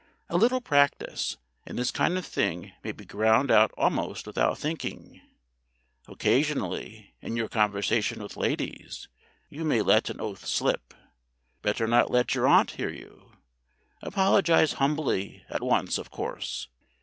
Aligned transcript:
A 0.29 0.35
little 0.35 0.61
practice, 0.61 1.37
and 1.63 1.77
this 1.77 1.91
kind 1.91 2.17
of 2.17 2.25
thing 2.25 2.71
may 2.83 2.91
be 2.91 3.05
ground 3.05 3.51
out 3.51 3.71
almost 3.77 4.25
without 4.25 4.57
thinking. 4.57 5.21
Occasionally, 6.07 7.13
in 7.21 7.37
your 7.37 7.47
conversation 7.47 8.23
with 8.23 8.35
ladies, 8.35 9.07
you 9.47 9.63
may 9.63 9.83
let 9.83 10.09
an 10.09 10.19
oath 10.19 10.47
slip. 10.47 10.95
(Better 11.61 11.85
not 11.85 12.09
let 12.09 12.33
your 12.33 12.47
aunt 12.47 12.71
hear 12.71 12.89
you.) 12.89 13.33
Apologise 14.01 14.73
humbly 14.73 15.45
at 15.51 15.61
once, 15.61 15.99
of 15.99 16.09
course. 16.09 16.67